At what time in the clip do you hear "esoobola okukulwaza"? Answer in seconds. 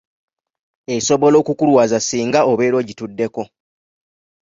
0.95-1.97